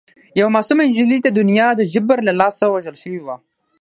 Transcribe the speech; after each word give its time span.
یوه 0.39 0.51
معصومه 0.55 0.83
نجلۍ 0.89 1.19
د 1.23 1.27
دنیا 1.39 1.67
د 1.75 1.81
جبر 1.93 2.17
له 2.27 2.33
لاسه 2.41 2.63
وژل 2.69 2.95
شوې 3.03 3.21
وه 3.25 3.35